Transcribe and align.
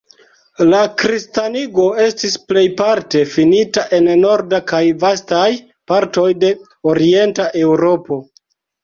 La 0.67 0.77
kristanigo 1.01 1.83
estis 2.05 2.37
plejparte 2.51 3.21
finita 3.33 3.83
en 3.97 4.09
norda 4.21 4.61
kaj 4.71 4.79
vastaj 5.05 5.43
partoj 5.93 6.25
de 6.45 6.51
orienta 6.95 7.47
Eŭropo. 7.61 8.19